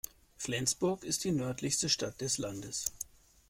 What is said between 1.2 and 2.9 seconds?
die nördlichste Stadt des Landes.